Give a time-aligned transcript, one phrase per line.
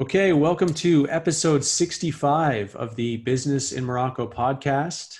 [0.00, 5.18] Okay, welcome to episode 65 of the Business in Morocco podcast.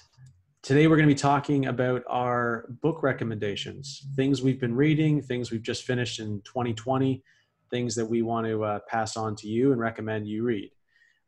[0.63, 5.51] Today we're going to be talking about our book recommendations, things we've been reading, things
[5.51, 7.23] we've just finished in 2020,
[7.71, 10.71] things that we want to uh, pass on to you and recommend you read.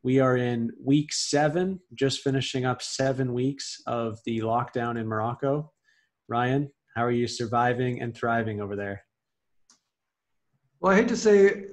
[0.03, 5.71] We are in week seven, just finishing up seven weeks of the lockdown in Morocco.
[6.27, 9.05] Ryan, how are you surviving and thriving over there?
[10.81, 11.67] Well, I hate to say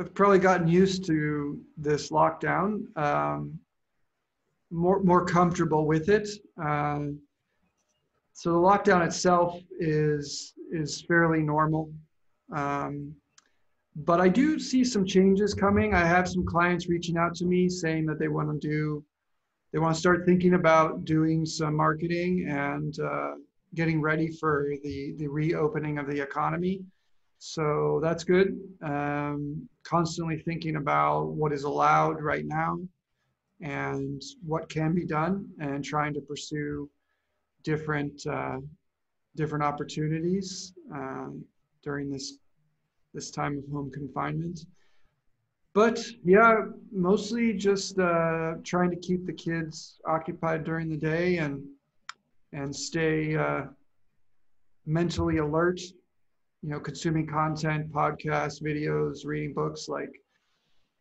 [0.00, 3.58] I've probably gotten used to this lockdown, um,
[4.70, 6.26] more more comfortable with it.
[6.56, 7.20] Um,
[8.32, 11.92] so the lockdown itself is is fairly normal,
[12.50, 13.14] um,
[13.94, 15.92] but I do see some changes coming.
[15.92, 19.04] I have some clients reaching out to me saying that they want to do,
[19.70, 23.32] they want to start thinking about doing some marketing and uh,
[23.74, 26.80] getting ready for the the reopening of the economy.
[27.38, 28.58] So that's good.
[28.82, 32.78] Um, constantly thinking about what is allowed right now
[33.60, 36.88] and what can be done and trying to pursue
[37.62, 38.58] different uh,
[39.36, 41.44] different opportunities um,
[41.82, 42.38] during this
[43.14, 44.60] this time of home confinement.
[45.72, 51.62] But yeah mostly just uh, trying to keep the kids occupied during the day and
[52.52, 53.62] and stay uh,
[54.86, 55.80] mentally alert
[56.62, 60.12] you know, consuming content, podcasts, videos, reading books like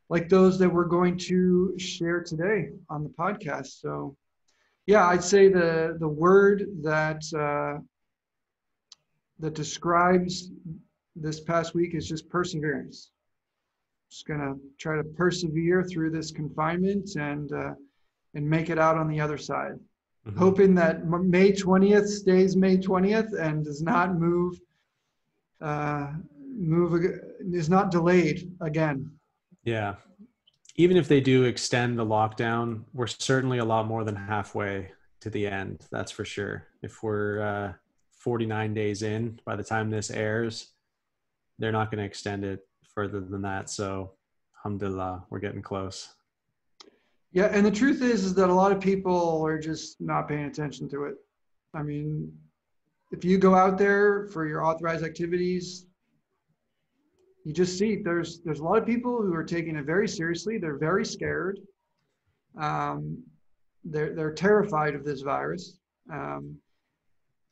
[0.09, 3.79] like those that we're going to share today on the podcast.
[3.79, 4.15] So,
[4.87, 7.81] yeah, I'd say the the word that uh,
[9.39, 10.49] that describes
[11.15, 13.11] this past week is just perseverance.
[14.09, 17.73] Just gonna try to persevere through this confinement and uh,
[18.33, 19.73] and make it out on the other side.
[20.27, 20.39] Mm-hmm.
[20.39, 24.59] Hoping that May 20th stays May 20th and does not move
[25.61, 27.05] uh, move
[27.51, 29.11] is not delayed again.
[29.63, 29.95] Yeah.
[30.75, 35.29] Even if they do extend the lockdown, we're certainly a lot more than halfway to
[35.29, 35.85] the end.
[35.91, 36.67] That's for sure.
[36.81, 37.73] If we're uh,
[38.11, 40.69] 49 days in by the time this airs,
[41.57, 43.69] they're not going to extend it further than that.
[43.69, 44.11] So,
[44.57, 46.15] alhamdulillah, we're getting close.
[47.31, 50.45] Yeah, and the truth is, is that a lot of people are just not paying
[50.45, 51.15] attention to it.
[51.73, 52.31] I mean,
[53.11, 55.85] if you go out there for your authorized activities,
[57.43, 60.57] you just see there's there's a lot of people who are taking it very seriously.
[60.57, 61.59] They're very scared.
[62.57, 63.23] Um,
[63.83, 65.77] they're they're terrified of this virus,
[66.11, 66.55] um,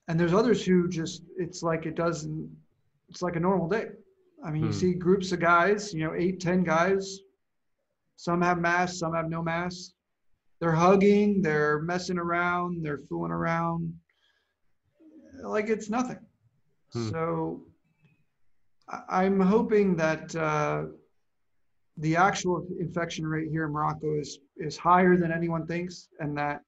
[0.08, 2.50] and there's others who just it's like it doesn't.
[3.10, 3.88] It's like a normal day.
[4.46, 4.68] I mean, hmm.
[4.68, 7.20] you see groups of guys, you know, eight, ten guys.
[8.18, 9.94] Some have masks, some have no masks.
[10.60, 13.94] They're hugging, they're messing around, they're fooling around
[15.44, 16.20] like it's nothing.
[16.94, 17.10] Hmm.
[17.10, 17.62] So
[19.10, 20.86] I'm hoping that uh,
[21.98, 26.62] the actual infection rate here in Morocco is is higher than anyone thinks, and that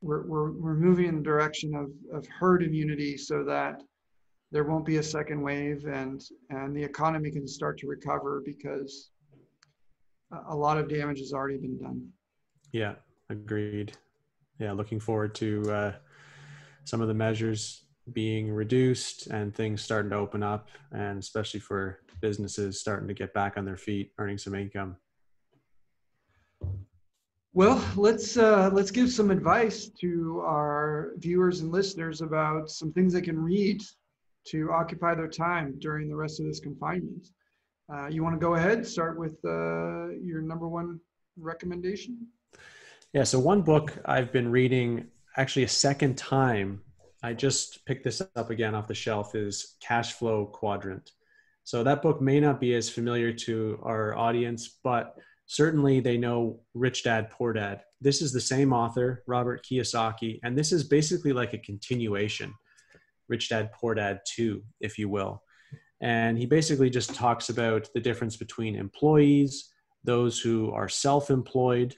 [0.00, 3.82] we're we're, we're moving in the direction of, of herd immunity, so that
[4.52, 9.10] there won't be a second wave, and and the economy can start to recover because
[10.48, 12.08] a lot of damage has already been done.
[12.72, 12.94] Yeah,
[13.30, 13.92] agreed.
[14.58, 15.92] Yeah, looking forward to uh,
[16.84, 22.00] some of the measures being reduced and things starting to open up and especially for
[22.20, 24.96] businesses starting to get back on their feet earning some income.
[27.52, 33.12] Well let's uh, let's give some advice to our viewers and listeners about some things
[33.12, 33.82] they can read
[34.48, 37.28] to occupy their time during the rest of this confinement.
[37.92, 41.00] Uh, you want to go ahead start with uh, your number one
[41.36, 42.26] recommendation?
[43.12, 45.06] Yeah so one book i've been reading
[45.36, 46.82] actually a second time
[47.26, 51.10] I just picked this up again off the shelf is Cash Flow Quadrant.
[51.64, 55.16] So that book may not be as familiar to our audience, but
[55.46, 57.80] certainly they know Rich Dad Poor Dad.
[58.00, 62.54] This is the same author, Robert Kiyosaki, and this is basically like a continuation,
[63.28, 65.42] Rich Dad Poor Dad 2, if you will.
[66.00, 69.72] And he basically just talks about the difference between employees,
[70.04, 71.96] those who are self employed,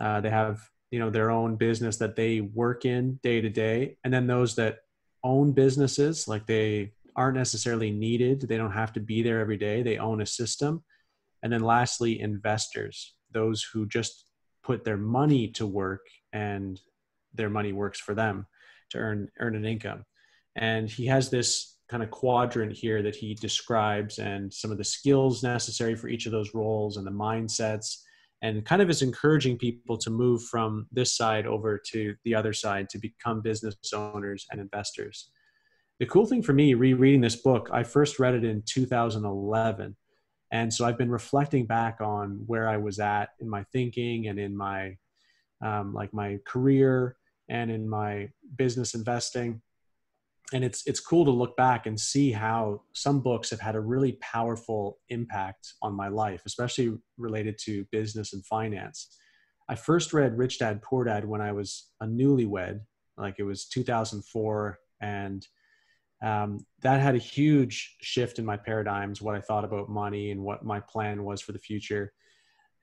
[0.00, 3.96] uh, they have you know their own business that they work in day to day.
[4.04, 4.80] And then those that
[5.24, 9.82] own businesses like they aren't necessarily needed they don't have to be there every day
[9.82, 10.84] they own a system.
[11.42, 14.26] And then lastly investors those who just
[14.62, 16.80] put their money to work and
[17.34, 18.46] their money works for them
[18.90, 20.04] to earn earn an income.
[20.54, 24.84] And he has this kind of quadrant here that he describes and some of the
[24.84, 28.02] skills necessary for each of those roles and the mindsets
[28.42, 32.52] and kind of is encouraging people to move from this side over to the other
[32.52, 35.30] side to become business owners and investors.
[36.00, 39.96] The cool thing for me rereading this book, I first read it in 2011
[40.50, 44.38] And so I've been reflecting back on where I was at in my thinking and
[44.38, 44.96] in my
[45.64, 47.16] um, like my career
[47.48, 49.62] and in my business investing.
[50.52, 53.80] And it's it's cool to look back and see how some books have had a
[53.80, 59.16] really powerful impact on my life, especially related to business and finance.
[59.68, 62.80] I first read Rich Dad Poor Dad when I was a newlywed,
[63.16, 65.46] like it was 2004, and
[66.22, 70.42] um, that had a huge shift in my paradigms, what I thought about money and
[70.42, 72.12] what my plan was for the future.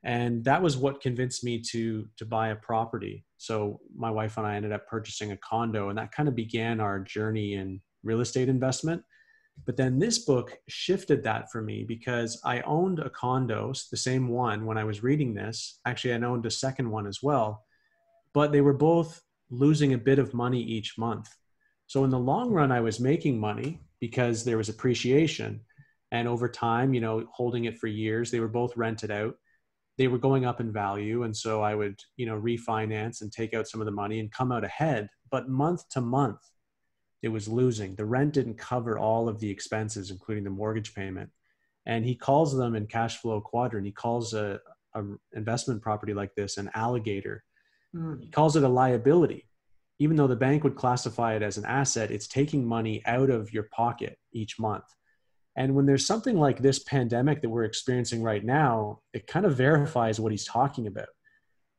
[0.02, 3.24] And that was what convinced me to to buy a property.
[3.36, 6.80] So my wife and I ended up purchasing a condo, and that kind of began
[6.80, 9.02] our journey in real estate investment.
[9.66, 14.28] But then this book shifted that for me because I owned a condo, the same
[14.28, 15.80] one when I was reading this.
[15.86, 17.64] Actually, I owned a second one as well,
[18.32, 19.20] but they were both
[19.50, 21.28] losing a bit of money each month.
[21.88, 25.60] So in the long run, I was making money because there was appreciation.
[26.12, 29.36] And over time, you know, holding it for years, they were both rented out.
[30.00, 31.24] They were going up in value.
[31.24, 34.32] And so I would, you know, refinance and take out some of the money and
[34.32, 35.08] come out ahead.
[35.30, 36.40] But month to month,
[37.22, 37.94] it was losing.
[37.94, 41.30] The rent didn't cover all of the expenses, including the mortgage payment.
[41.84, 44.60] And he calls them in cash flow quadrant, he calls a,
[44.94, 45.02] a
[45.34, 47.44] investment property like this an alligator.
[47.94, 48.22] Mm.
[48.22, 49.46] He calls it a liability
[50.00, 53.52] even though the bank would classify it as an asset, it's taking money out of
[53.52, 54.84] your pocket each month.
[55.60, 59.58] And when there's something like this pandemic that we're experiencing right now, it kind of
[59.58, 61.10] verifies what he's talking about.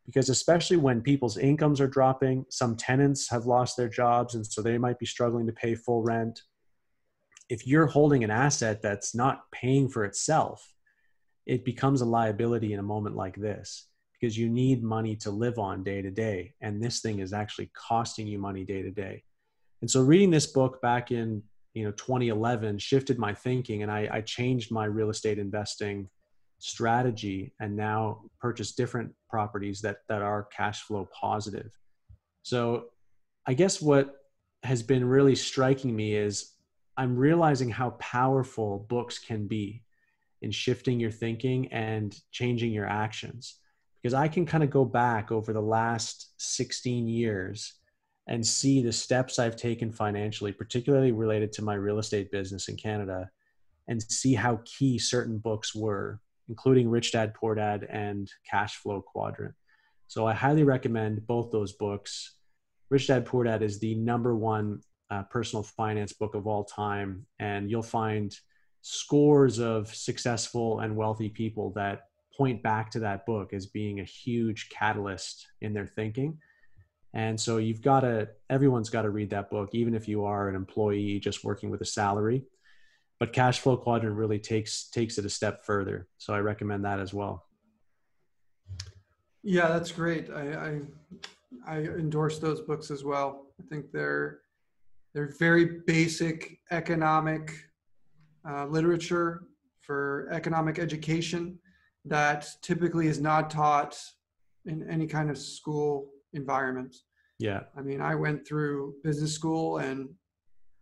[0.05, 4.61] Because especially when people's incomes are dropping, some tenants have lost their jobs and so
[4.61, 6.43] they might be struggling to pay full rent.
[7.49, 10.75] If you're holding an asset that's not paying for itself,
[11.47, 15.57] it becomes a liability in a moment like this because you need money to live
[15.57, 16.53] on day to day.
[16.61, 19.23] And this thing is actually costing you money day to day.
[19.81, 21.41] And so reading this book back in
[21.73, 26.09] you know 2011 shifted my thinking and I, I changed my real estate investing
[26.59, 31.71] strategy and now purchase different properties that that are cash flow positive.
[32.43, 32.85] So
[33.47, 34.15] I guess what
[34.63, 36.53] has been really striking me is
[36.97, 39.83] I'm realizing how powerful books can be
[40.43, 43.57] in shifting your thinking and changing your actions
[44.01, 47.80] because I can kind of go back over the last 16 years
[48.27, 52.75] and see the steps I've taken financially, particularly related to my real estate business in
[52.77, 53.29] Canada,
[53.87, 59.01] and see how key certain books were, including Rich Dad Poor Dad and Cash Flow
[59.01, 59.55] Quadrant.
[60.07, 62.35] So I highly recommend both those books.
[62.89, 67.25] Rich Dad Poor Dad is the number one uh, personal finance book of all time,
[67.39, 68.35] and you'll find
[68.81, 74.05] scores of successful and wealthy people that point back to that book as being a
[74.05, 76.37] huge catalyst in their thinking.
[77.13, 80.47] And so you've got to, everyone's got to read that book, even if you are
[80.47, 82.45] an employee just working with a salary.
[83.19, 86.07] But Cash Flow Quadrant really takes takes it a step further.
[86.17, 87.45] So I recommend that as well.
[89.43, 90.31] Yeah, that's great.
[90.31, 90.81] I, I,
[91.67, 93.47] I endorse those books as well.
[93.59, 94.39] I think they're
[95.13, 97.53] they're very basic economic
[98.49, 99.43] uh, literature
[99.81, 101.59] for economic education
[102.05, 103.99] that typically is not taught
[104.65, 106.95] in any kind of school environment.
[107.39, 107.61] Yeah.
[107.77, 110.09] I mean, I went through business school and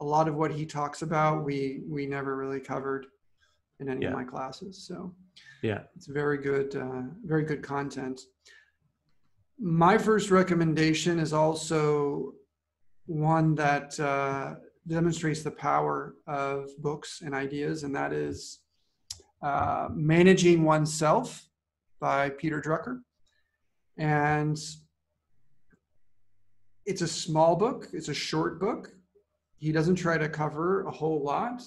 [0.01, 3.05] a lot of what he talks about we we never really covered
[3.79, 4.09] in any yeah.
[4.09, 4.85] of my classes.
[4.87, 5.13] So
[5.61, 8.21] yeah, it's very good, uh, very good content.
[9.59, 12.33] My first recommendation is also
[13.05, 14.55] one that uh,
[14.87, 18.59] demonstrates the power of books and ideas, and that is
[19.41, 21.47] uh, Managing Oneself
[21.99, 23.01] by Peter Drucker.
[23.97, 24.57] And
[26.89, 28.91] it's a small book, it's a short book.
[29.57, 31.61] He doesn't try to cover a whole lot,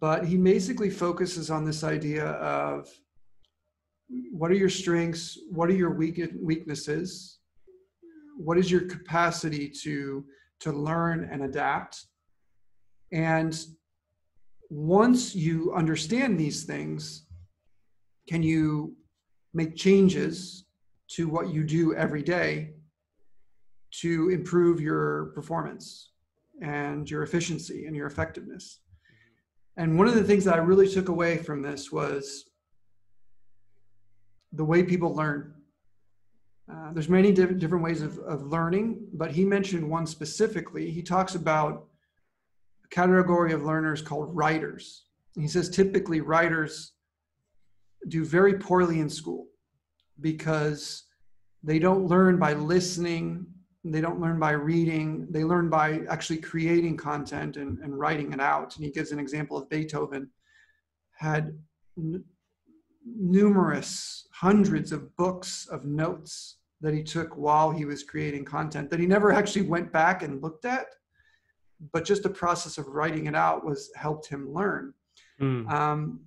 [0.00, 2.88] but he basically focuses on this idea of
[4.32, 7.38] what are your strengths, what are your weaknesses,
[8.36, 10.24] what is your capacity to
[10.60, 12.06] to learn and adapt?
[13.12, 13.56] And
[14.68, 17.26] once you understand these things,
[18.28, 18.96] can you
[19.54, 20.64] make changes
[21.10, 22.72] to what you do every day
[24.00, 26.10] to improve your performance
[26.60, 28.80] and your efficiency and your effectiveness?
[29.76, 32.44] And one of the things that I really took away from this was
[34.52, 35.54] the way people learn.
[36.70, 40.90] Uh, there's many diff- different ways of, of learning, but he mentioned one specifically.
[40.90, 41.86] He talks about
[42.84, 45.04] a category of learners called writers.
[45.34, 46.92] And he says typically writers
[48.08, 49.46] do very poorly in school
[50.20, 51.04] because
[51.62, 53.46] they don't learn by listening,
[53.84, 58.40] they don't learn by reading, they learn by actually creating content and, and writing it
[58.40, 58.76] out.
[58.76, 60.30] And he gives an example of Beethoven
[61.16, 61.56] had
[61.96, 62.24] n-
[63.04, 69.00] numerous hundreds of books of notes that he took while he was creating content that
[69.00, 70.86] he never actually went back and looked at
[71.92, 74.92] but just the process of writing it out was helped him learn
[75.40, 75.68] mm.
[75.70, 76.20] um,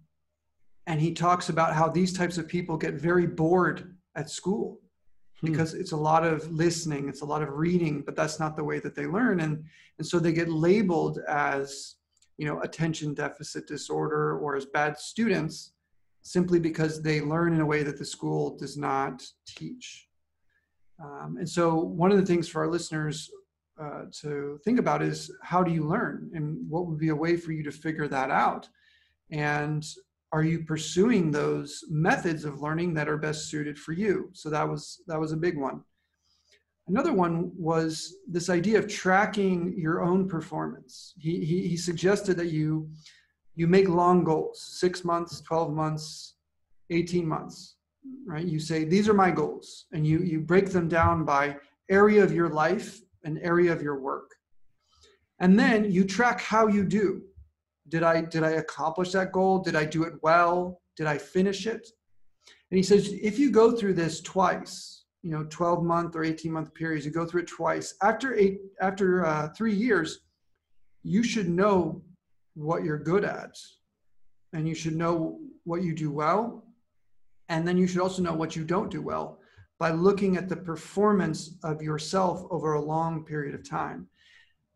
[0.88, 4.81] and he talks about how these types of people get very bored at school.
[5.44, 8.64] Because it's a lot of listening it's a lot of reading but that's not the
[8.64, 9.40] way that they learn.
[9.42, 9.64] And
[9.98, 11.96] and so they get labeled as
[12.38, 15.74] you know attention deficit disorder or as bad students
[16.24, 20.08] simply because they learn in a way that the school does not teach.
[21.04, 23.30] Um, and so one of the things for our listeners
[23.82, 26.30] uh, to think about is how do you learn?
[26.36, 28.70] And what would be a way for you to figure that out?
[29.32, 29.84] And
[30.34, 34.30] are you pursuing those methods of learning that are best suited for you?
[34.34, 35.82] So that was that was a big one.
[36.88, 41.14] Another one was this idea of tracking your own performance.
[41.18, 42.90] He, he, he suggested that you
[43.56, 46.36] you make long goals six months 12 months
[46.90, 47.76] 18 months
[48.26, 48.46] right?
[48.46, 51.58] You say these are my goals and you you break them down by
[51.90, 54.32] area of your life and area of your work.
[55.40, 57.22] And then you track how you do
[57.94, 59.60] did i did i accomplish that goal?
[59.60, 60.82] Did i do it well?
[60.98, 61.88] Did i finish it?
[62.70, 66.52] And he says if you go through this twice you know 12 month or 18
[66.52, 70.22] month periods you go through it twice after eight after uh, three years
[71.04, 72.02] you should know
[72.54, 73.58] what you're good at.
[74.54, 76.66] And you should know what you do well.
[77.50, 79.40] And then you should also know what you don't do well
[79.80, 84.08] by looking at the performance of yourself over a long period of time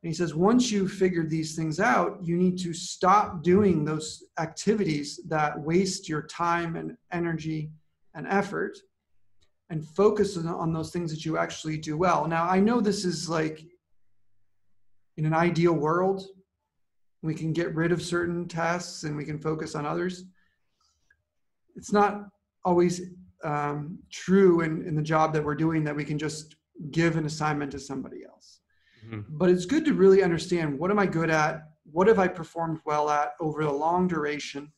[0.06, 4.24] and he says, once you've figured these things out, you need to stop doing those
[4.38, 7.72] activities that waste your time and energy
[8.14, 8.78] and effort
[9.72, 12.28] and focus on those things that you actually do well.
[12.28, 13.66] Now, I know this is like
[15.18, 16.22] in an ideal world,
[17.24, 20.26] we can get rid of certain tasks and we can focus on others.
[21.76, 22.28] It's not
[22.64, 23.02] always
[23.44, 26.58] um, true in, in the job that we're doing that we can just
[26.92, 28.60] give an assignment to somebody else.
[29.06, 29.38] Mm-hmm.
[29.38, 31.64] But it's good to really understand what am I good at?
[31.92, 34.72] What have I performed well at over a long duration?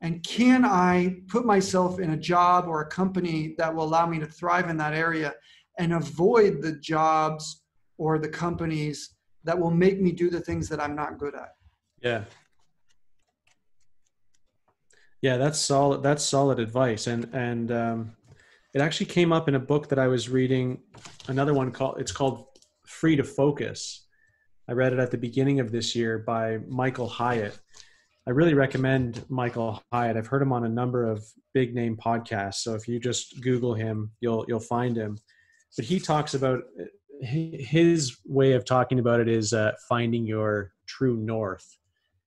[0.00, 4.18] And can I put myself in a job or a company that will allow me
[4.18, 5.34] to thrive in that area
[5.78, 7.62] and avoid the jobs
[7.96, 9.14] or the companies
[9.44, 11.54] that will make me do the things that I'm not good at?
[12.02, 12.24] Yeah.
[15.22, 16.02] Yeah, that's solid.
[16.02, 17.06] That's solid advice.
[17.06, 18.16] And, and, um,
[18.74, 20.80] it actually came up in a book that I was reading,
[21.28, 22.48] another one called, it's called
[23.04, 24.06] Free to Focus.
[24.66, 27.58] I read it at the beginning of this year by Michael Hyatt.
[28.26, 30.16] I really recommend Michael Hyatt.
[30.16, 32.62] I've heard him on a number of big name podcasts.
[32.62, 35.18] So if you just Google him, you'll you'll find him.
[35.76, 36.62] But he talks about
[37.20, 41.76] his way of talking about it is uh, finding your true north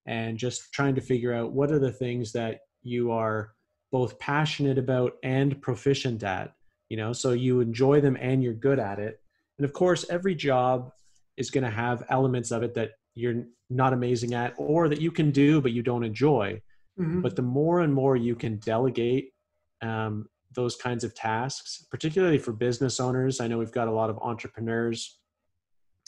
[0.05, 3.53] and just trying to figure out what are the things that you are
[3.91, 6.53] both passionate about and proficient at
[6.87, 9.19] you know so you enjoy them and you're good at it
[9.57, 10.91] and of course, every job
[11.35, 15.11] is going to have elements of it that you're not amazing at or that you
[15.11, 16.61] can do but you don't enjoy.
[16.99, 17.21] Mm-hmm.
[17.21, 19.31] But the more and more you can delegate
[19.81, 24.09] um, those kinds of tasks, particularly for business owners, I know we've got a lot
[24.09, 25.19] of entrepreneurs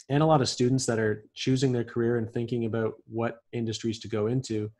[0.08, 4.00] and a lot of students that are choosing their career and thinking about what industries
[4.00, 4.70] to go into.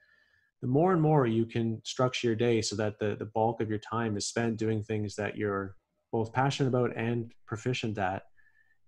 [0.62, 3.71] The more and more you can structure your day so that the, the bulk of
[3.71, 5.77] your time is spent doing things that you're
[6.12, 8.25] both passionate about and proficient at,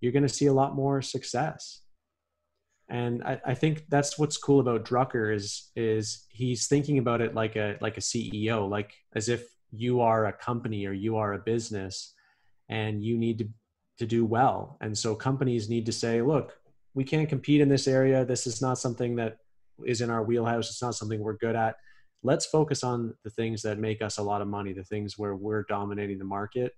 [0.02, 1.80] you're going to see a lot more success.
[2.90, 7.34] And I, I, think that's what's cool about Drucker is is he's thinking about it
[7.34, 11.32] like a like a CEO, like as if you are a company or you are
[11.32, 12.12] a business,
[12.68, 13.48] and you need to
[13.98, 14.76] to do well.
[14.80, 16.58] And so companies need to say, look,
[16.92, 18.24] we can't compete in this area.
[18.24, 19.36] This is not something that
[19.86, 20.68] is in our wheelhouse.
[20.68, 21.76] It's not something we're good at.
[22.24, 25.36] Let's focus on the things that make us a lot of money, the things where
[25.36, 26.72] we're dominating the market,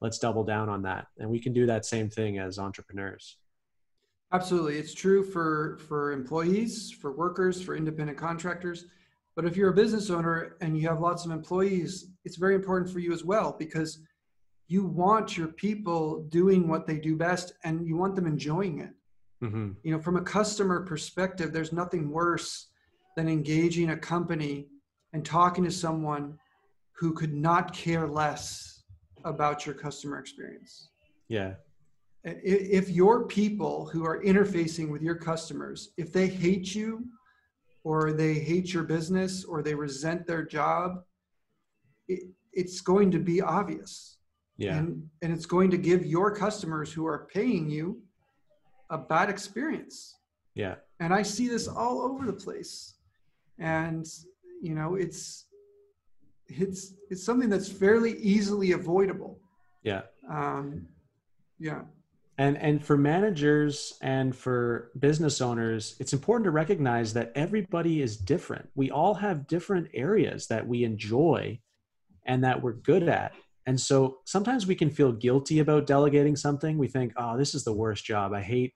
[0.00, 1.06] let's double down on that.
[1.18, 3.36] And we can do that same thing as entrepreneurs.
[4.32, 4.76] Absolutely.
[4.76, 8.86] It's true for for employees for workers for independent contractors.
[9.36, 12.90] But if you're a business owner and you have lots of employees it's very important
[12.90, 14.00] for you as well because
[14.68, 18.90] you want your people doing what they do best and you want them enjoying it.
[19.42, 19.70] Mm-hmm.
[19.82, 22.68] you know from a customer perspective there's nothing worse
[23.16, 24.66] than engaging a company
[25.14, 26.38] and talking to someone
[26.92, 28.69] who could not care less
[29.24, 30.90] about your customer experience.
[31.28, 31.54] Yeah.
[32.24, 37.06] If your people who are interfacing with your customers, if they hate you
[37.82, 41.02] or they hate your business or they resent their job,
[42.08, 44.18] it, it's going to be obvious.
[44.58, 44.76] Yeah.
[44.76, 48.02] And, and it's going to give your customers who are paying you
[48.90, 50.16] a bad experience.
[50.54, 50.74] Yeah.
[50.98, 52.96] And I see this all over the place.
[53.58, 54.06] And,
[54.60, 55.46] you know, it's,
[56.50, 59.38] it's it's something that's fairly easily avoidable.
[59.82, 60.02] Yeah.
[60.28, 60.86] Um,
[61.58, 61.82] yeah.
[62.38, 68.16] And and for managers and for business owners, it's important to recognize that everybody is
[68.16, 68.68] different.
[68.74, 71.60] We all have different areas that we enjoy
[72.26, 73.32] and that we're good at.
[73.66, 76.78] And so sometimes we can feel guilty about delegating something.
[76.78, 78.32] We think, "Oh, this is the worst job.
[78.32, 78.72] I hate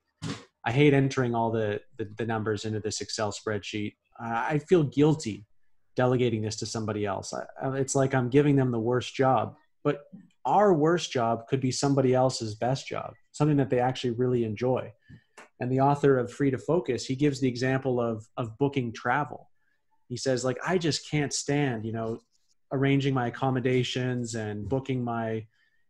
[0.63, 3.95] I hate entering all the the, the numbers into this Excel spreadsheet.
[4.19, 5.45] I feel guilty
[5.95, 7.33] delegating this to somebody else.
[7.63, 9.55] It's like I'm giving them the worst job.
[9.83, 10.05] But
[10.45, 14.91] our worst job could be somebody else's best job, something that they actually really enjoy.
[15.59, 19.49] And the author of Free to Focus, he gives the example of of booking travel.
[20.09, 22.19] He says, like, I just can't stand, you know,
[22.71, 25.45] arranging my accommodations and booking my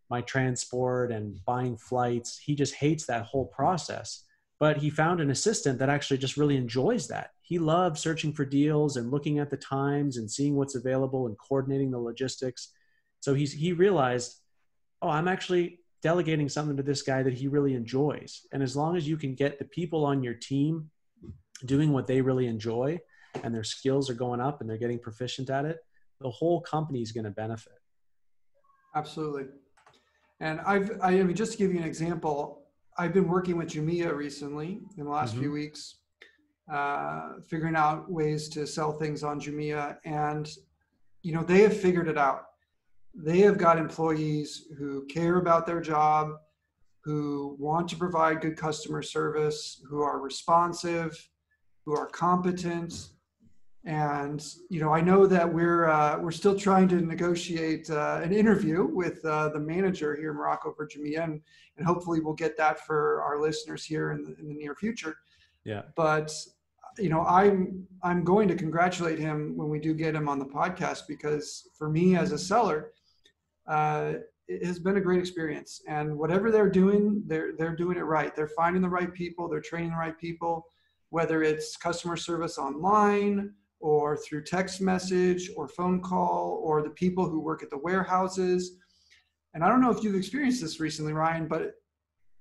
[0.10, 2.38] my transport and buying flights.
[2.38, 4.24] He just hates that whole process.
[4.60, 7.32] But he found an assistant that actually just really enjoys that.
[7.46, 11.38] He loves searching for deals and looking at the times and seeing what's available and
[11.38, 12.74] coordinating the logistics.
[13.20, 14.42] So he's he realized,
[15.04, 18.42] oh, I'm actually delegating something to this guy that he really enjoys.
[18.52, 20.90] And as long as you can get the people on your team
[21.66, 23.00] doing what they really enjoy
[23.44, 25.78] and their skills are going up and they're getting proficient at it,
[26.22, 27.80] the whole company is going to benefit.
[28.96, 29.46] Absolutely.
[30.40, 32.64] And I've, I mean, just to give you an example,
[32.98, 35.42] I've been working with Jumia recently in the last mm-hmm.
[35.42, 35.96] few weeks,
[36.72, 39.98] uh, figuring out ways to sell things on Jumia.
[40.06, 40.50] And,
[41.22, 42.46] you know, they have figured it out.
[43.14, 46.34] They have got employees who care about their job,
[47.02, 51.30] who want to provide good customer service, who are responsive,
[51.86, 53.10] who are competent,
[53.86, 58.34] and you know, I know that we're uh, we're still trying to negotiate uh, an
[58.34, 61.40] interview with uh, the manager here in Morocco for Jumia, and,
[61.78, 65.18] and hopefully we'll get that for our listeners here in the, in the near future.
[65.66, 65.84] Yeah.
[65.96, 66.34] But
[66.98, 70.46] you know, I'm I'm going to congratulate him when we do get him on the
[70.46, 72.92] podcast because for me as a seller,
[73.68, 74.14] uh,
[74.48, 75.82] it has been a great experience.
[75.88, 78.36] And whatever they're doing, they're they're doing it right.
[78.36, 79.50] They're finding the right people.
[79.50, 80.66] They're training the right people.
[81.10, 87.30] Whether it's customer service online or through text message or phone call or the people
[87.30, 88.78] who work at the warehouses.
[89.54, 91.74] And I don't know if you've experienced this recently, Ryan, but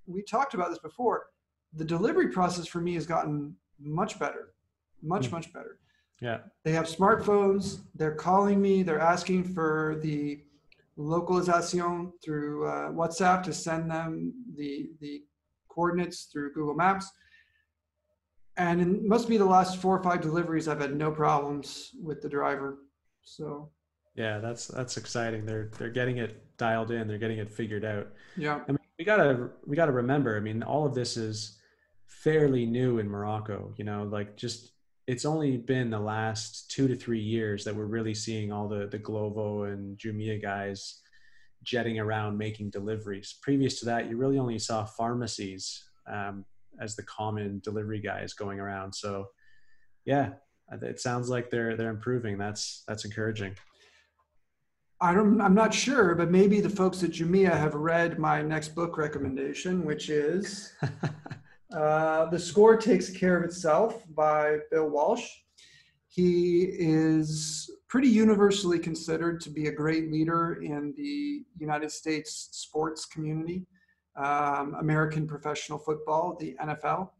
[0.06, 1.26] we talked about this before.
[1.74, 4.54] The delivery process for me has gotten much better,
[5.02, 5.32] much, mm.
[5.32, 5.78] much better.
[6.20, 6.38] Yeah.
[6.64, 7.80] They have smartphones.
[7.94, 8.82] They're calling me.
[8.82, 10.42] They're asking for the
[10.96, 15.22] localization through uh, WhatsApp to send them the, the
[15.68, 17.10] coordinates through Google Maps
[18.56, 22.22] and it must be the last four or five deliveries I've had no problems with
[22.22, 22.78] the driver.
[23.22, 23.70] So
[24.14, 25.44] yeah, that's that's exciting.
[25.44, 27.08] They're they're getting it dialed in.
[27.08, 28.08] They're getting it figured out.
[28.36, 30.36] Yeah, I mean, we gotta we gotta remember.
[30.36, 31.58] I mean, all of this is
[32.24, 33.74] fairly new in Morocco.
[33.76, 34.72] You know, like just
[35.06, 38.88] it's only been the last two to three years that we're really seeing all the
[38.88, 41.02] the Glovo and Jumia guys
[41.62, 43.36] jetting around making deliveries.
[43.42, 46.44] Previous to that, you really only saw pharmacies um,
[46.80, 48.94] as the common delivery guys going around.
[48.94, 49.28] So
[50.04, 50.30] yeah,
[50.82, 52.38] it sounds like they're they're improving.
[52.38, 53.54] That's that's encouraging.
[55.00, 58.74] I don't, I'm not sure, but maybe the folks at Jumia have read my next
[58.74, 60.72] book recommendation, which is
[61.74, 65.28] uh, The Score Takes Care of Itself by Bill Walsh.
[66.08, 73.04] He is pretty universally considered to be a great leader in the United States sports
[73.04, 73.66] community
[74.16, 77.10] um, American professional football, the NFL.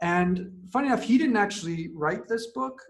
[0.00, 2.80] And funny enough, he didn't actually write this book.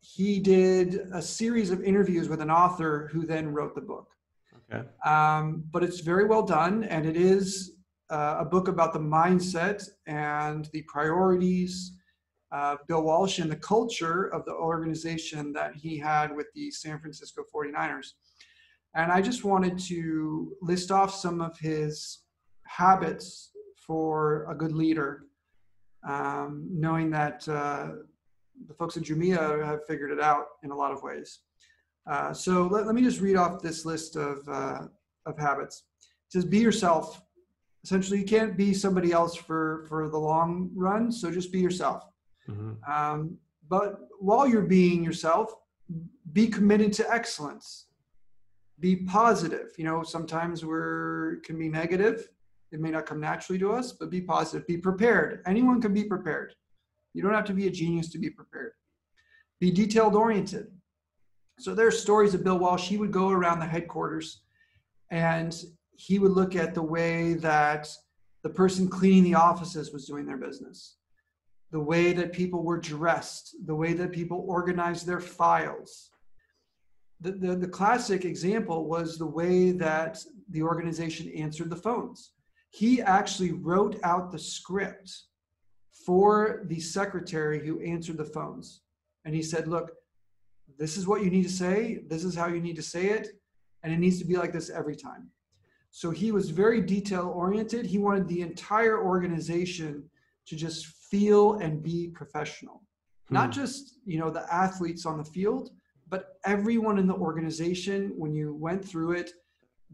[0.00, 4.08] He did a series of interviews with an author who then wrote the book.
[4.72, 4.88] Okay.
[5.04, 7.79] Um, but it's very well done, and it is
[8.10, 11.92] uh, a book about the mindset and the priorities
[12.52, 16.98] uh, Bill Walsh and the culture of the organization that he had with the San
[16.98, 18.12] Francisco 49ers.
[18.96, 22.22] And I just wanted to list off some of his
[22.66, 25.26] habits for a good leader,
[26.08, 27.90] um, knowing that uh,
[28.66, 31.40] the folks at Jumia have figured it out in a lot of ways.
[32.10, 34.86] Uh, so let, let, me just read off this list of, uh,
[35.26, 35.84] of habits.
[36.00, 37.22] It says, be yourself.
[37.84, 42.04] Essentially, you can't be somebody else for, for the long run, so just be yourself.
[42.48, 42.92] Mm-hmm.
[42.92, 43.38] Um,
[43.68, 45.54] but while you're being yourself,
[46.32, 47.86] be committed to excellence.
[48.78, 49.72] Be positive.
[49.78, 52.28] You know, sometimes we're can be negative,
[52.72, 54.66] it may not come naturally to us, but be positive.
[54.66, 55.42] Be prepared.
[55.46, 56.54] Anyone can be prepared.
[57.14, 58.72] You don't have to be a genius to be prepared.
[59.58, 60.68] Be detailed oriented.
[61.58, 62.88] So there's stories of Bill Walsh.
[62.88, 64.42] He would go around the headquarters
[65.10, 65.54] and
[66.00, 67.86] he would look at the way that
[68.42, 70.96] the person cleaning the offices was doing their business,
[71.72, 76.10] the way that people were dressed, the way that people organized their files.
[77.20, 82.32] the, the, the classic example was the way that the organization answered the phones.
[82.70, 85.10] He actually wrote out the script
[86.06, 88.80] for the secretary who answered the phones.
[89.26, 89.90] And he said, Look,
[90.78, 93.28] this is what you need to say, this is how you need to say it,
[93.82, 95.30] and it needs to be like this every time.
[95.90, 97.86] So he was very detail oriented.
[97.86, 100.08] He wanted the entire organization
[100.46, 102.82] to just feel and be professional.
[103.28, 103.34] Hmm.
[103.34, 105.70] Not just, you know, the athletes on the field,
[106.10, 109.30] but everyone in the organization when you went through it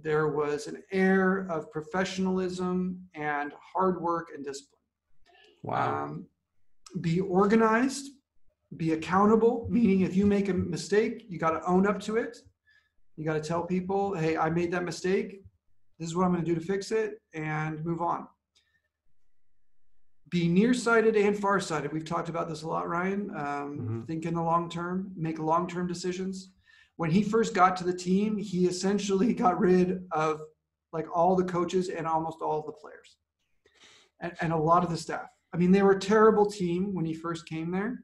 [0.03, 4.81] there was an air of professionalism and hard work and discipline
[5.63, 6.27] wow um,
[7.01, 8.11] be organized
[8.77, 12.39] be accountable meaning if you make a mistake you got to own up to it
[13.17, 15.43] you got to tell people hey i made that mistake
[15.99, 18.27] this is what i'm going to do to fix it and move on
[20.29, 21.93] be nearsighted and farsighted.
[21.93, 23.31] We've talked about this a lot, Ryan.
[23.31, 24.03] Um, mm-hmm.
[24.03, 26.51] Think in the long term, make long term decisions.
[26.97, 30.41] When he first got to the team, he essentially got rid of
[30.93, 33.17] like all the coaches and almost all the players
[34.21, 35.29] and, and a lot of the staff.
[35.53, 38.03] I mean, they were a terrible team when he first came there,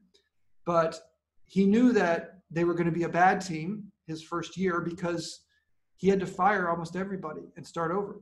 [0.67, 0.99] but
[1.47, 5.41] he knew that they were going to be a bad team his first year because
[6.03, 8.21] he had to fire almost everybody and start over.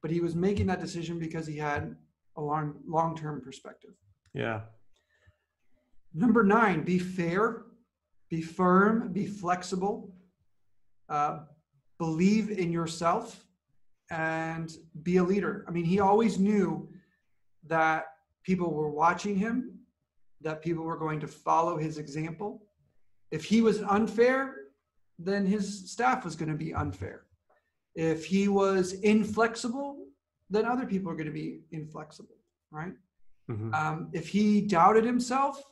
[0.00, 1.94] But he was making that decision because he had
[2.36, 3.90] a long long term perspective.
[4.32, 4.62] Yeah.
[6.14, 7.64] Number nine, be fair,
[8.30, 10.14] be firm, be flexible,
[11.10, 11.40] uh,
[11.98, 13.44] believe in yourself,
[14.10, 14.72] and
[15.02, 15.66] be a leader.
[15.68, 16.88] I mean, he always knew
[17.66, 18.06] that
[18.44, 19.78] people were watching him,
[20.40, 22.62] that people were going to follow his example.
[23.30, 24.57] If he was unfair,
[25.18, 27.22] then his staff was going to be unfair.
[27.94, 29.96] If he was inflexible,
[30.50, 32.36] then other people are going to be inflexible,
[32.70, 32.94] right?
[33.50, 33.74] Mm-hmm.
[33.74, 35.62] Um, if he doubted himself,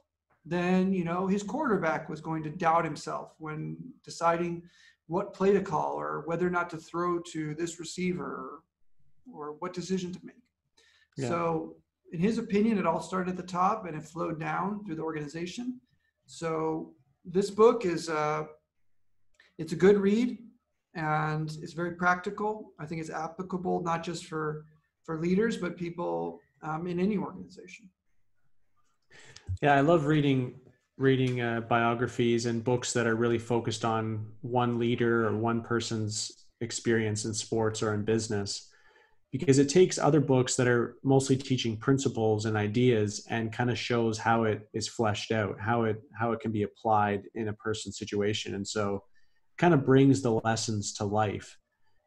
[0.44, 4.62] then you know his quarterback was going to doubt himself when deciding
[5.08, 8.60] what play to call or whether or not to throw to this receiver or,
[9.32, 10.36] or what decision to make.
[11.16, 11.28] Yeah.
[11.28, 11.76] So,
[12.12, 15.02] in his opinion, it all started at the top and it flowed down through the
[15.02, 15.80] organization.
[16.26, 16.92] So,
[17.24, 18.44] this book is uh,
[19.58, 20.38] it's a good read
[20.94, 22.72] and it's very practical.
[22.78, 24.64] I think it's applicable not just for
[25.04, 27.88] for leaders, but people um, in any organization.
[29.62, 30.54] Yeah, I love reading
[30.98, 36.46] reading uh, biographies and books that are really focused on one leader or one person's
[36.62, 38.70] experience in sports or in business
[39.30, 43.78] because it takes other books that are mostly teaching principles and ideas and kind of
[43.78, 47.52] shows how it is fleshed out how it how it can be applied in a
[47.52, 49.02] person's situation and so
[49.58, 51.58] kind of brings the lessons to life.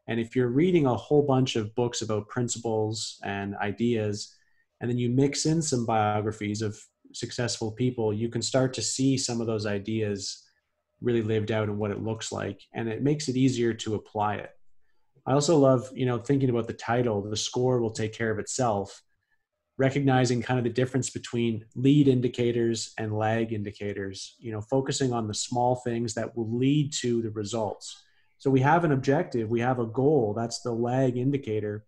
[0.08, 4.34] And if you're reading a whole bunch of books about principles and ideas,
[4.80, 6.78] and then you mix in some biographies of
[7.12, 10.44] successful people, you can start to see some of those ideas
[11.00, 12.60] really lived out and what it looks like.
[12.74, 14.50] And it makes it easier to apply it.
[15.26, 18.38] I also love, you know, thinking about the title, the score will take care of
[18.38, 19.02] itself
[19.80, 25.26] recognizing kind of the difference between lead indicators and lag indicators you know focusing on
[25.26, 28.02] the small things that will lead to the results.
[28.36, 31.86] So we have an objective we have a goal that's the lag indicator.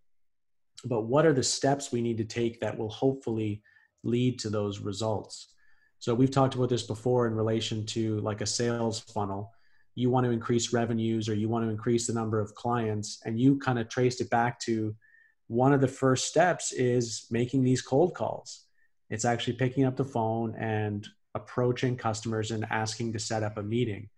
[0.86, 3.62] But what are the steps we need to take that will hopefully
[4.02, 5.52] lead to those results?
[5.98, 9.52] So we've talked about this before in relation to like a sales funnel.
[9.94, 13.38] You want to increase revenues or you want to increase the number of clients and
[13.38, 14.96] you kind of traced it back to
[15.48, 18.64] one of the first steps is making these cold calls.
[19.10, 23.62] It's actually picking up the phone and approaching customers and asking to set up a
[23.62, 24.08] meeting.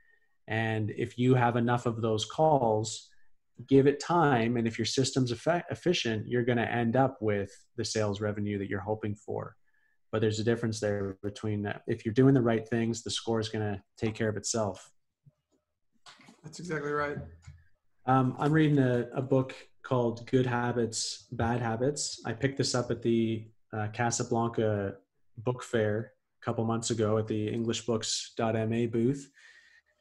[0.47, 3.09] And if you have enough of those calls,
[3.69, 4.57] give it time.
[4.57, 8.59] And if your system's effect- efficient, you're going to end up with the sales revenue
[8.59, 9.57] that you're hoping for.
[10.13, 11.83] But there's a difference there between that.
[11.87, 14.91] If you're doing the right things, the score is going to take care of itself.
[16.45, 17.17] That's exactly right.
[18.07, 19.55] Um, I'm reading a, a book
[19.85, 22.21] called Good Habits, Bad Habits.
[22.25, 24.95] I picked this up at the uh, Casablanca
[25.39, 29.31] book fair a couple months ago at the englishbooks.ma booth.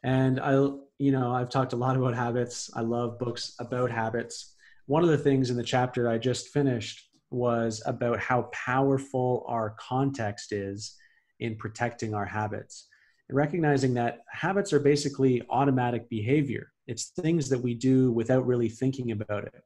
[0.04, 0.54] And I,
[0.98, 2.70] you know, I've talked a lot about habits.
[2.76, 4.56] I love books about habits.
[4.86, 9.76] One of the things in the chapter I just finished was about how powerful our
[9.80, 10.96] context is
[11.40, 12.88] in protecting our habits
[13.30, 16.72] and recognizing that habits are basically automatic behavior.
[16.88, 19.64] It's things that we do without really thinking about it.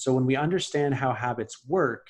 [0.00, 2.08] So when we understand how habits work,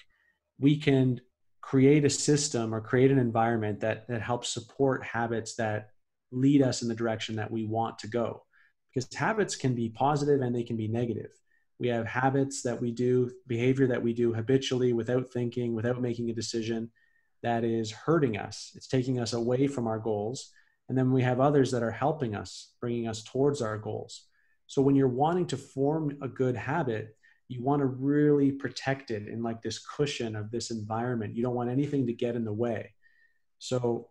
[0.58, 1.20] we can
[1.60, 5.90] create a system or create an environment that, that helps support habits that
[6.32, 8.42] lead us in the direction that we want to go.
[8.92, 11.30] Because habits can be positive and they can be negative.
[11.78, 16.28] We have habits that we do, behavior that we do habitually without thinking, without making
[16.30, 16.90] a decision
[17.42, 18.72] that is hurting us.
[18.74, 20.50] It's taking us away from our goals.
[20.88, 24.26] And then we have others that are helping us, bringing us towards our goals.
[24.66, 27.16] So when you're wanting to form a good habit,
[27.50, 31.34] you want to really protect it in like this cushion of this environment.
[31.34, 32.94] You don't want anything to get in the way.
[33.58, 34.08] So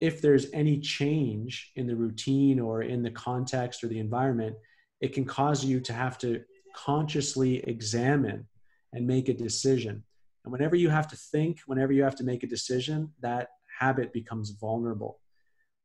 [0.00, 4.56] if there's any change in the routine or in the context or the environment,
[5.02, 6.42] it can cause you to have to
[6.74, 8.48] consciously examine
[8.94, 10.02] and make a decision.
[10.44, 13.48] And whenever you have to think, whenever you have to make a decision, that
[13.78, 15.20] habit becomes vulnerable.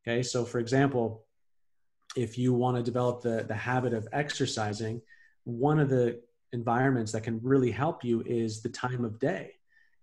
[0.07, 1.25] Okay, so for example,
[2.15, 5.01] if you want to develop the, the habit of exercising,
[5.43, 6.21] one of the
[6.53, 9.51] environments that can really help you is the time of day.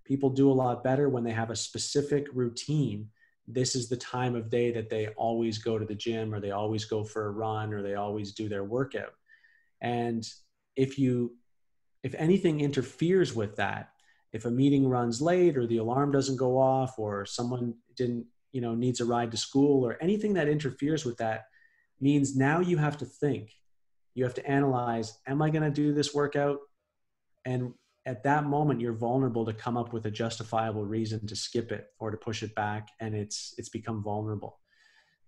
[0.05, 3.09] People do a lot better when they have a specific routine.
[3.47, 6.51] This is the time of day that they always go to the gym or they
[6.51, 9.15] always go for a run or they always do their workout.
[9.81, 10.29] And
[10.77, 11.37] if you
[12.03, 13.91] if anything interferes with that,
[14.33, 18.61] if a meeting runs late or the alarm doesn't go off or someone didn't, you
[18.61, 21.45] know, needs a ride to school or anything that interferes with that
[22.01, 23.51] means now you have to think.
[24.15, 26.59] You have to analyze, am I going to do this workout?
[27.45, 27.73] And
[28.07, 31.89] at that moment you're vulnerable to come up with a justifiable reason to skip it
[31.99, 34.59] or to push it back and it's it's become vulnerable.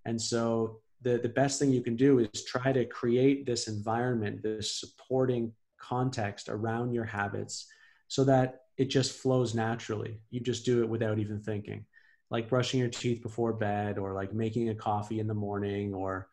[0.05, 4.43] And so the the best thing you can do is try to create this environment,
[4.43, 7.67] this supporting context around your habits
[8.09, 10.21] so that it just flows naturally.
[10.31, 11.85] You just do it without even thinking,
[12.31, 16.29] like brushing your teeth before bed, or like making a coffee in the morning, or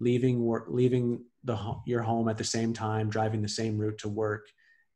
[0.00, 4.08] leaving work, leaving the your home at the same time, driving the same route to
[4.08, 4.46] work.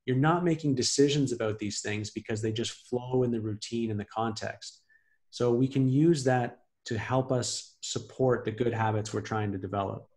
[0.05, 3.99] You're not making decisions about these things because they just flow in the routine and
[3.99, 4.83] the context.
[5.31, 9.59] So we can use that to help us support the good habits we're trying to
[9.59, 10.09] develop.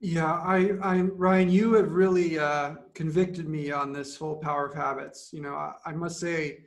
[0.00, 4.74] Yeah, I, I, Ryan, you have really uh, convicted me on this whole power of
[4.74, 5.30] habits.
[5.32, 6.64] You know, I, I, must say,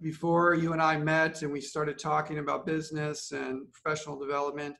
[0.00, 4.74] before you and I met and we started talking about business and professional development,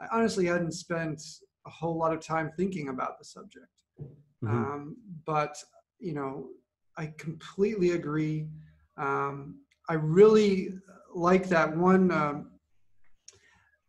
[0.00, 1.22] I honestly hadn't spent
[1.66, 3.66] a whole lot of time thinking about the subject.
[4.00, 4.48] Mm-hmm.
[4.48, 5.56] Um, but
[5.98, 6.48] you know,
[6.96, 8.48] I completely agree.
[8.96, 10.74] Um, I really
[11.14, 12.10] like that one.
[12.10, 12.50] Um,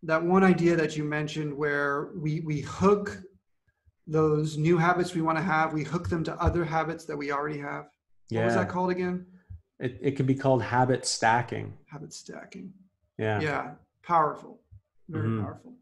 [0.03, 3.21] that one idea that you mentioned where we we hook
[4.05, 7.31] those new habits we want to have, we hook them to other habits that we
[7.31, 7.89] already have.
[8.29, 8.39] Yeah.
[8.39, 9.25] What was that called again?
[9.79, 11.73] It, it can be called habit stacking.
[11.91, 12.73] Habit stacking.
[13.17, 13.41] Yeah.
[13.41, 13.71] Yeah.
[14.03, 14.61] Powerful.
[15.09, 15.43] Very mm-hmm.
[15.43, 15.73] powerful.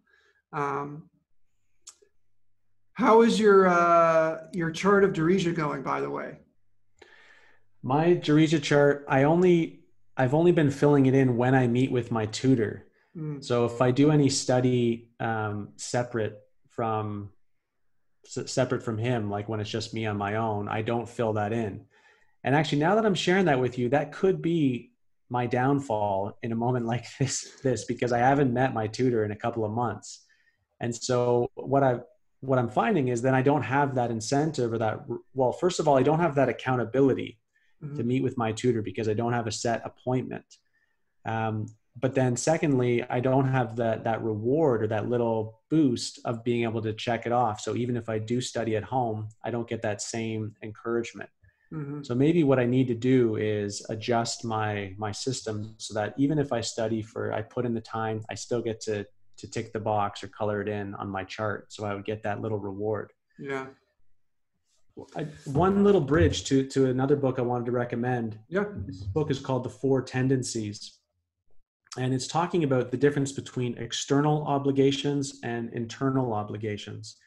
[0.56, 1.10] Um,
[2.94, 6.38] how is your uh, your chart of Darija going, by the way?
[7.84, 9.82] My Darija chart, I only
[10.18, 12.88] I've only been filling it in when I meet with my tutor.
[13.16, 13.44] Mm.
[13.44, 16.40] So if I do any study um, separate
[16.70, 17.32] from
[18.28, 21.54] separate from him like when it's just me on my own i don't fill that
[21.54, 21.86] in
[22.44, 24.92] and actually now that i'm sharing that with you that could be
[25.30, 29.32] my downfall in a moment like this this because i haven't met my tutor in
[29.32, 30.25] a couple of months
[30.80, 32.00] and so what i
[32.42, 35.00] what i'm finding is then i don't have that incentive or that
[35.34, 37.40] well first of all i don't have that accountability
[37.84, 37.96] mm-hmm.
[37.96, 40.46] to meet with my tutor because i don't have a set appointment
[41.26, 41.66] um,
[42.00, 46.64] but then secondly i don't have that that reward or that little boost of being
[46.64, 49.68] able to check it off so even if i do study at home i don't
[49.68, 51.30] get that same encouragement
[51.74, 52.04] mm-hmm.
[52.04, 56.38] so maybe what i need to do is adjust my my system so that even
[56.38, 59.06] if i study for i put in the time i still get to
[59.38, 61.72] to tick the box or color it in on my chart.
[61.72, 63.12] So i would get that little reward.
[63.40, 63.68] Yeah.
[65.18, 68.40] I, one little bridge to to another book I wanted to recommend.
[68.48, 71.00] Yeah, this book is called The Four Tendencies.
[71.98, 77.18] And it's talking about the difference between external obligations and internal obligations.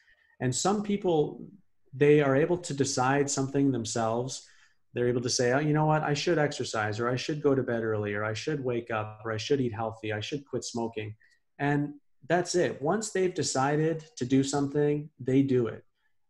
[0.41, 1.45] And some people
[1.93, 4.47] they are able to decide something themselves.
[4.93, 6.01] They're able to say oh you know what?
[6.01, 9.21] I should exercise or i should go to bed early or i should wake up
[9.25, 11.15] or i should eat healthy i should quit smoking
[11.59, 11.93] and
[12.27, 15.83] that's it once they've decided to do something they do it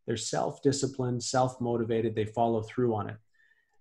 [0.05, 3.17] they're self-disciplined self-motivated they follow through on it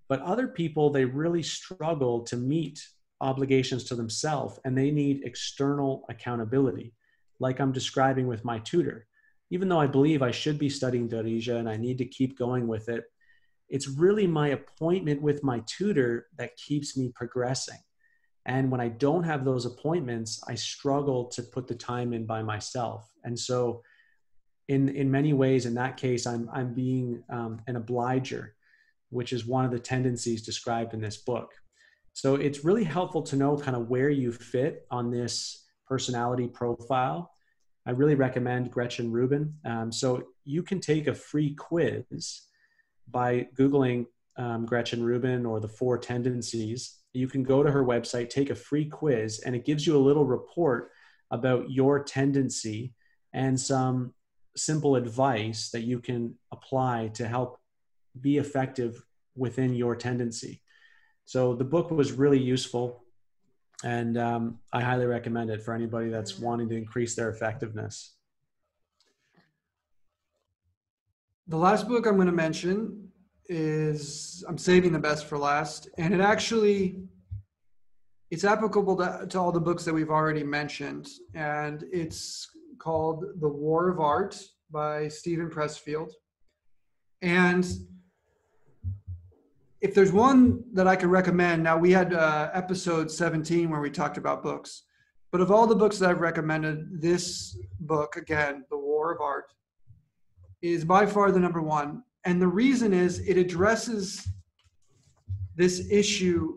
[0.09, 2.81] but other people they really struggle to meet
[3.21, 6.95] obligations to themselves and they need external accountability,
[7.41, 9.07] like I'm describing with my tutor.
[9.51, 12.67] Even though I believe I should be studying Darija and I need to keep going
[12.69, 13.05] with it,
[13.69, 17.79] it's really my appointment with my tutor that keeps me progressing.
[18.49, 22.43] And when I don't have those appointments, I struggle to put the time in by
[22.43, 23.13] myself.
[23.23, 23.83] And so,
[24.69, 28.55] in, in many ways, in that case, I'm, I'm being um, an obliger,
[29.11, 31.51] which is one of the tendencies described in this book.
[32.13, 37.31] So it's really helpful to know kind of where you fit on this personality profile.
[37.87, 39.55] I really recommend Gretchen Rubin.
[39.65, 42.43] Um, so you can take a free quiz
[43.11, 44.07] by Googling
[44.37, 46.98] um, Gretchen Rubin or the four tendencies.
[47.13, 49.99] You can go to her website, take a free quiz, and it gives you a
[49.99, 50.91] little report
[51.31, 52.95] about your tendency
[53.33, 54.15] and some
[54.57, 57.59] simple advice that you can apply to help
[58.21, 59.03] be effective
[59.37, 60.63] within your tendency.
[61.25, 63.05] So the book was really useful,
[63.85, 68.15] and um, I highly recommend it for anybody that's wanting to increase their effectiveness.
[71.47, 73.08] The last book I'm going to mention
[73.49, 77.01] is I'm saving the best for last, and it actually
[78.31, 83.49] it's applicable to, to all the books that we've already mentioned, and it's called The
[83.49, 84.39] War of Art
[84.71, 86.11] by Steven Pressfield.
[87.23, 87.67] And
[89.81, 93.91] if there's one that I could recommend, now we had uh, episode 17 where we
[93.91, 94.83] talked about books,
[95.31, 99.53] but of all the books that I've recommended, this book, again, The War of Art,
[100.63, 102.03] is by far the number one.
[102.25, 104.27] And the reason is it addresses
[105.57, 106.57] this issue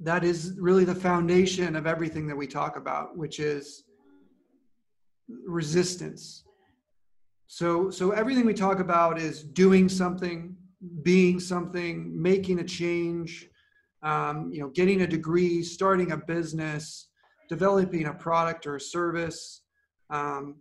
[0.00, 3.84] that is really the foundation of everything that we talk about, which is
[5.46, 6.44] resistance.
[7.46, 10.56] So, so everything we talk about is doing something,
[11.02, 13.48] being something, making a change,
[14.02, 17.08] um, you know, getting a degree, starting a business,
[17.48, 19.62] developing a product or a service.
[20.10, 20.56] Um,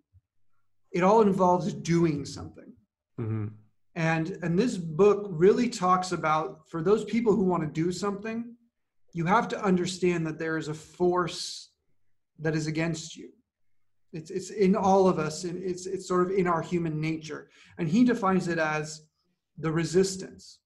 [0.92, 2.72] it all involves doing something.
[3.20, 3.48] Mm-hmm.
[3.96, 8.56] And and this book really talks about for those people who want to do something,
[9.14, 11.70] you have to understand that there is a force
[12.40, 13.30] that is against you.
[14.12, 17.50] It's it's in all of us, and it's it's sort of in our human nature.
[17.78, 19.04] And he defines it as
[19.58, 20.60] the resistance.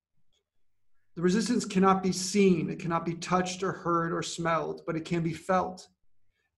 [1.15, 5.05] The resistance cannot be seen, it cannot be touched or heard or smelled, but it
[5.05, 5.87] can be felt.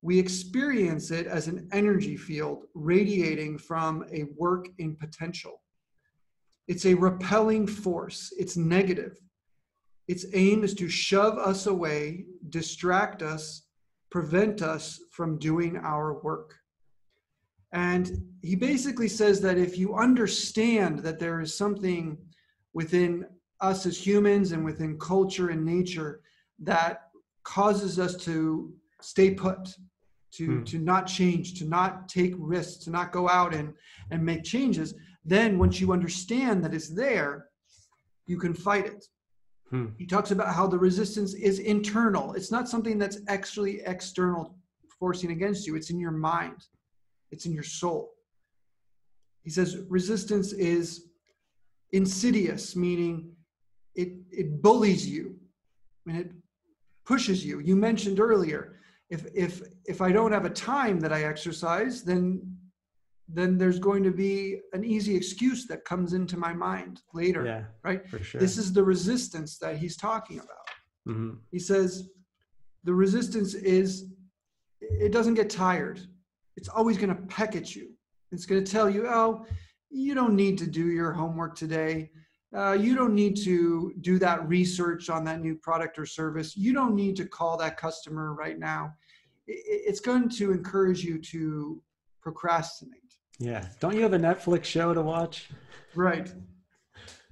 [0.01, 5.61] We experience it as an energy field radiating from a work in potential.
[6.71, 9.19] It's a repelling force, it's negative.
[10.07, 13.63] Its aim is to shove us away, distract us,
[14.09, 16.55] prevent us from doing our work.
[17.73, 18.09] And
[18.41, 22.17] he basically says that if you understand that there is something
[22.73, 23.25] within
[23.59, 26.21] us as humans and within culture and nature
[26.59, 27.01] that
[27.43, 29.75] causes us to stay put,
[30.35, 30.63] to, hmm.
[30.63, 33.73] to not change, to not take risks, to not go out and,
[34.09, 37.47] and make changes, then once you understand that it's there,
[38.25, 39.05] you can fight it.
[39.69, 39.87] Hmm.
[39.97, 42.33] He talks about how the resistance is internal.
[42.33, 44.55] It's not something that's actually external
[44.99, 46.57] forcing against you, it's in your mind
[47.31, 48.11] it's in your soul.
[49.43, 51.07] He says resistance is
[51.91, 53.31] insidious, meaning
[53.95, 55.37] it, it bullies you
[56.07, 56.31] and it
[57.05, 57.59] pushes you.
[57.59, 58.79] You mentioned earlier,
[59.09, 62.57] if, if, if I don't have a time that I exercise, then,
[63.33, 67.63] then there's going to be an easy excuse that comes into my mind later, yeah,
[67.83, 68.01] right?
[68.21, 68.39] Sure.
[68.39, 70.67] This is the resistance that he's talking about.
[71.07, 71.35] Mm-hmm.
[71.51, 72.09] He says
[72.83, 74.05] the resistance is,
[74.79, 76.01] it doesn't get tired
[76.57, 77.89] it's always going to peck at you.
[78.31, 79.45] It's going to tell you, oh,
[79.89, 82.11] you don't need to do your homework today.
[82.55, 86.55] Uh, you don't need to do that research on that new product or service.
[86.55, 88.93] You don't need to call that customer right now.
[89.47, 91.81] It's going to encourage you to
[92.21, 93.00] procrastinate.
[93.39, 93.65] Yeah.
[93.79, 95.49] Don't you have a Netflix show to watch?
[95.95, 96.31] Right.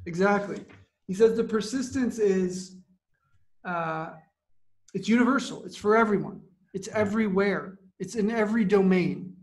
[0.06, 0.66] Exactly.
[1.08, 2.78] He says the persistence is
[3.66, 4.12] uh,
[4.94, 5.64] it's universal.
[5.66, 6.42] It's for everyone.
[6.74, 7.80] It's everywhere.
[8.00, 9.34] It's in every domain.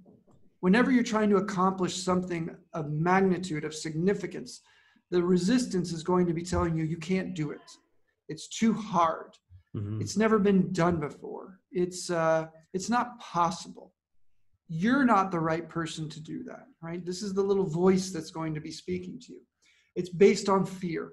[0.60, 4.62] Whenever you're trying to accomplish something of magnitude, of significance,
[5.10, 7.60] the resistance is going to be telling you you can't do it.
[8.28, 9.36] It's too hard.
[9.76, 10.00] Mm-hmm.
[10.00, 11.60] It's never been done before.
[11.70, 13.92] It's uh, it's not possible.
[14.68, 17.04] You're not the right person to do that, right?
[17.04, 19.40] This is the little voice that's going to be speaking to you.
[19.94, 21.12] It's based on fear.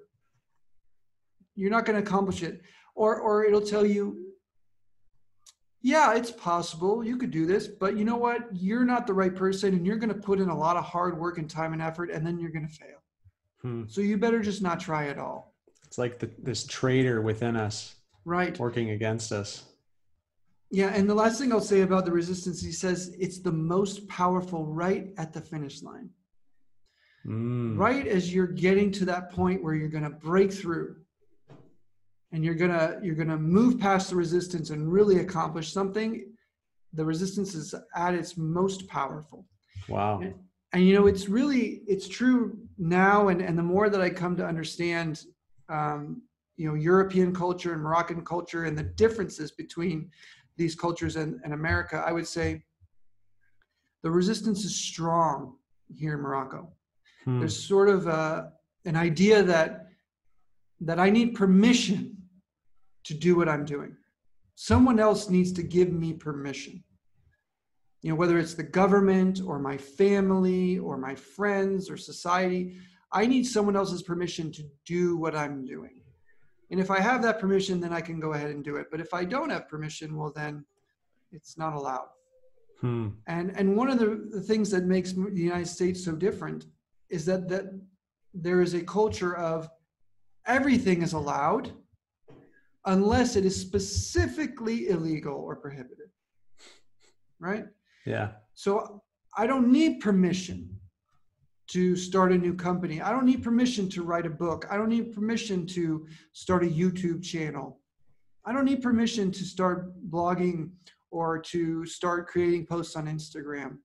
[1.56, 2.62] You're not going to accomplish it,
[2.96, 4.34] or or it'll tell you
[5.84, 7.04] yeah, it's possible.
[7.04, 8.48] You could do this, but you know what?
[8.54, 11.20] You're not the right person and you're going to put in a lot of hard
[11.20, 13.04] work and time and effort and then you're going to fail.
[13.62, 13.84] Hmm.
[13.88, 15.54] So you better just not try at all.
[15.86, 17.96] It's like the, this traitor within us.
[18.24, 18.58] Right.
[18.58, 19.66] Working against us.
[20.74, 20.88] Yeah.
[20.88, 24.66] And the last thing I'll say about the resistance, he says it's the most powerful
[24.66, 26.10] right at the finish line.
[27.26, 27.78] Mm.
[27.78, 30.98] Right as you're getting to that point where you're going to break through
[32.34, 36.26] and you're gonna you're gonna move past the resistance and really accomplish something
[36.92, 39.46] the resistance is at its most powerful
[39.88, 40.34] wow and,
[40.74, 44.36] and you know it's really it's true now and and the more that i come
[44.36, 45.24] to understand
[45.70, 46.22] um,
[46.58, 50.10] you know european culture and moroccan culture and the differences between
[50.58, 52.64] these cultures and, and america i would say
[54.04, 55.56] the resistance is strong
[55.96, 56.70] here in morocco
[57.24, 57.40] hmm.
[57.40, 58.52] there's sort of a,
[58.86, 59.88] an idea that
[60.82, 62.14] that i need permission
[63.04, 63.96] to do what I'm doing.
[64.56, 66.84] Someone else needs to give me permission.
[68.02, 72.78] you know, whether it's the government or my family or my friends or society,
[73.14, 76.02] I need someone else's permission to do what I'm doing.
[76.72, 78.88] And if I have that permission, then I can go ahead and do it.
[78.90, 80.66] But if I don't have permission, well, then
[81.32, 82.08] it's not allowed.
[82.82, 83.10] Hmm.
[83.28, 86.66] And and one of the, the things that makes the United States so different
[87.10, 87.66] is that that
[88.34, 89.70] there is a culture of
[90.46, 91.72] everything is allowed
[92.86, 96.10] unless it is specifically illegal or prohibited.
[97.40, 97.66] Right?
[98.06, 98.32] Yeah.
[98.54, 99.02] So
[99.38, 100.78] I don't need permission
[101.68, 103.02] to start a new company.
[103.02, 104.66] I don't need permission to write a book.
[104.70, 107.80] I don't need permission to start a YouTube channel.
[108.46, 110.72] I don't need permission to start blogging
[111.12, 113.78] or to start creating posts on Instagram.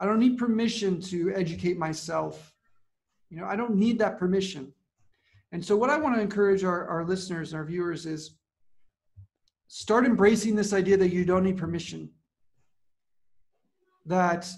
[0.00, 2.54] I don't need permission to educate myself.
[3.30, 4.72] You know, I don't need that permission.
[5.52, 8.36] And so, what I want to encourage our, our listeners and our viewers is
[9.68, 12.10] start embracing this idea that you don't need permission.
[14.06, 14.48] That,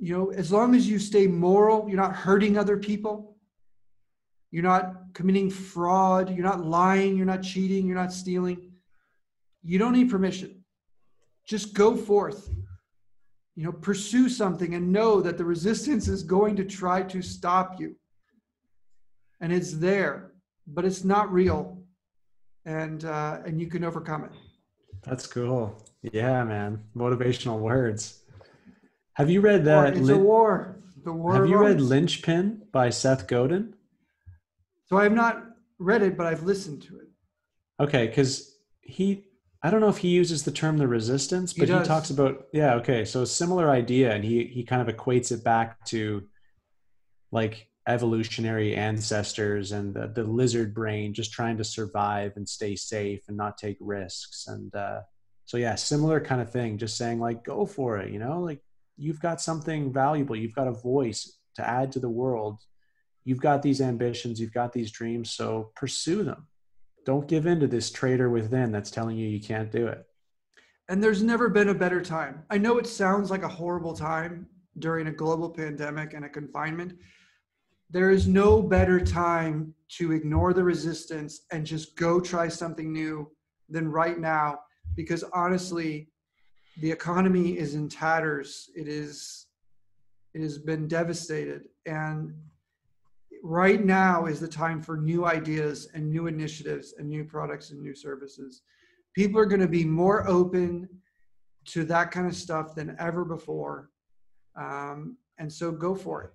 [0.00, 3.36] you know, as long as you stay moral, you're not hurting other people,
[4.50, 8.70] you're not committing fraud, you're not lying, you're not cheating, you're not stealing
[9.62, 10.64] you don't need permission.
[11.46, 12.48] Just go forth.
[13.56, 17.78] You know, pursue something and know that the resistance is going to try to stop
[17.78, 17.96] you.
[19.40, 20.32] And it's there,
[20.66, 21.82] but it's not real.
[22.64, 24.32] And uh, and you can overcome it.
[25.02, 25.82] That's cool.
[26.02, 26.82] Yeah, man.
[26.94, 28.19] Motivational words.
[29.20, 29.96] Have you read that?
[29.96, 30.80] It's Lin- a war.
[31.04, 31.34] The war.
[31.34, 33.74] Have you read Linchpin by Seth Godin?
[34.86, 35.44] So I have not
[35.78, 37.08] read it, but I've listened to it.
[37.78, 39.26] Okay, because he
[39.62, 42.46] I don't know if he uses the term the resistance, but he, he, talks about
[42.54, 43.04] yeah, okay.
[43.04, 46.22] So similar idea and he he kind of equates it back to
[47.30, 53.20] like evolutionary ancestors and the, the lizard brain just trying to survive and stay safe
[53.28, 55.00] and not take risks and uh
[55.50, 58.38] so yeah, similar kind of thing, just saying like go for it, you know?
[58.38, 58.62] Like
[59.00, 62.60] you've got something valuable, you've got a voice to add to the world.
[63.24, 66.46] You've got these ambitions, you've got these dreams, so pursue them
[67.04, 70.06] don't give in to this traitor within that's telling you you can't do it.
[70.88, 72.42] And there's never been a better time.
[72.50, 74.46] I know it sounds like a horrible time
[74.78, 76.94] during a global pandemic and a confinement.
[77.90, 83.30] There is no better time to ignore the resistance and just go try something new
[83.68, 84.60] than right now
[84.96, 86.09] because honestly
[86.80, 89.46] the economy is in tatters it is
[90.34, 92.32] it has been devastated and
[93.42, 97.80] right now is the time for new ideas and new initiatives and new products and
[97.80, 98.62] new services.
[99.14, 100.88] People are going to be more open
[101.66, 103.90] to that kind of stuff than ever before.
[104.56, 106.30] Um, and so go for it.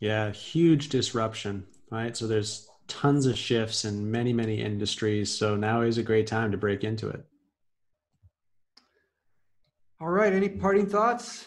[0.00, 2.16] Yeah, huge disruption, right?
[2.16, 5.32] So there's tons of shifts in many, many industries.
[5.32, 7.24] So now is a great time to break into it.
[10.00, 10.32] All right.
[10.32, 11.46] Any parting thoughts?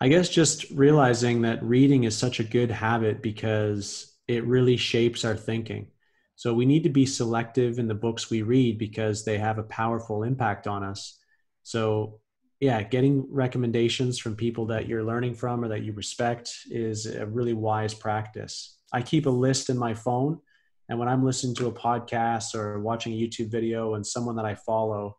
[0.00, 5.24] I guess just realizing that reading is such a good habit because it really shapes
[5.24, 5.86] our thinking.
[6.34, 9.64] So we need to be selective in the books we read because they have a
[9.64, 11.20] powerful impact on us.
[11.62, 12.18] So,
[12.58, 17.24] yeah, getting recommendations from people that you're learning from or that you respect is a
[17.24, 18.78] really wise practice.
[18.92, 20.40] I keep a list in my phone,
[20.88, 24.44] and when I'm listening to a podcast or watching a YouTube video and someone that
[24.44, 25.18] I follow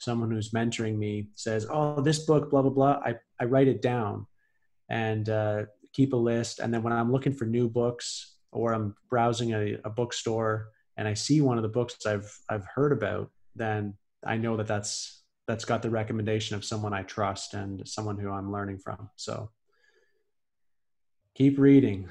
[0.00, 3.82] someone who's mentoring me says, "Oh, this book, blah blah blah," I I write it
[3.82, 4.26] down
[4.88, 6.58] and uh, keep a list.
[6.58, 11.06] And then when I'm looking for new books or I'm browsing a, a bookstore and
[11.06, 13.94] I see one of the books I've I've heard about, then
[14.26, 18.30] I know that that's that's got the recommendation of someone I trust and someone who
[18.30, 19.10] I'm learning from.
[19.16, 19.50] So
[21.34, 22.08] keep reading.